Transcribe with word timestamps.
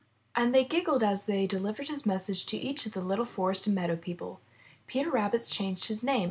And 0.35 0.51
they 0.51 0.63
giggled 0.63 1.03
as 1.03 1.27
they 1.27 1.47
deHvered 1.47 1.87
his 1.89 2.07
message 2.07 2.47
to 2.47 2.57
each 2.57 2.87
of 2.87 2.93
the 2.93 3.01
Httle 3.01 3.27
forest 3.27 3.67
and 3.67 3.75
meadow 3.75 3.95
people: 3.97 4.39
n 4.43 4.47
Peter 4.87 5.11
Rabbit^s 5.11 5.53
changed 5.53 5.89
his 5.89 6.01
name. 6.03 6.19